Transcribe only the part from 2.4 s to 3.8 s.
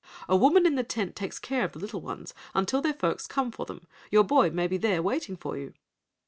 until their folks come for